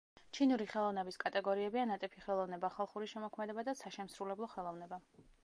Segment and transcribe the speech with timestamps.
[0.35, 5.03] ჩინური ხელოვნების კატეგორიებია ნატიფი ხელოვნება, ხალხური შემოქმედება და საშემსრულებლო ხელოვნება.